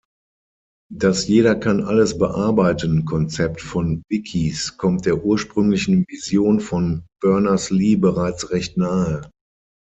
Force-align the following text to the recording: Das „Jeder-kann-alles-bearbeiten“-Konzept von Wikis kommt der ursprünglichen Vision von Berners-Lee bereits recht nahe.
Das 0.91 1.27
„Jeder-kann-alles-bearbeiten“-Konzept 1.27 3.61
von 3.61 4.01
Wikis 4.09 4.75
kommt 4.75 5.05
der 5.05 5.23
ursprünglichen 5.23 6.05
Vision 6.07 6.59
von 6.59 7.03
Berners-Lee 7.21 7.97
bereits 7.97 8.49
recht 8.49 8.77
nahe. 8.77 9.29